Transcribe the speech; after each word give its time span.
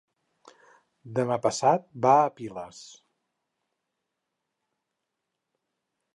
Demà 1.19 1.37
passat 1.43 1.85
va 2.05 2.13
a 2.21 2.31
Piles. 2.39 2.81